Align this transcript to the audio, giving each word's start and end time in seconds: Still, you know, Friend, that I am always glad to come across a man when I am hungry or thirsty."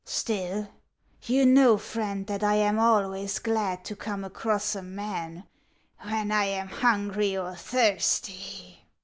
Still, 0.03 0.67
you 1.21 1.45
know, 1.45 1.77
Friend, 1.77 2.25
that 2.25 2.43
I 2.43 2.55
am 2.55 2.79
always 2.79 3.37
glad 3.37 3.85
to 3.85 3.95
come 3.95 4.23
across 4.23 4.73
a 4.73 4.81
man 4.81 5.43
when 5.99 6.31
I 6.31 6.45
am 6.45 6.69
hungry 6.69 7.37
or 7.37 7.53
thirsty." 7.55 8.81